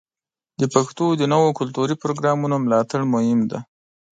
د 0.59 0.63
پښتو 0.75 1.05
د 1.15 1.21
نویو 1.31 1.57
کلتوري 1.59 1.95
پروګرامونو 2.03 2.55
ملاتړ 2.65 2.99
مهم 3.13 3.39
دی. 3.49 3.59